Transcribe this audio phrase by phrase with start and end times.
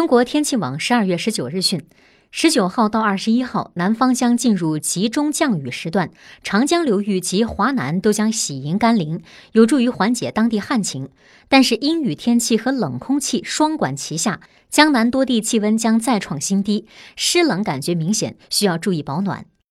[0.00, 1.82] 中国天气网十二月十九日讯，
[2.30, 6.10] 十九号到二十一号南方将进入集中降雨时段，
[6.42, 9.20] 长江流域及华南都将喜迎甘霖，
[9.52, 11.10] 有助于缓解当地旱情。
[11.50, 14.40] 但是阴雨天气和冷空气双管齐下，
[14.70, 19.44] 江南多地气温将再创新低，湿冷感觉明显，需要注意保暖。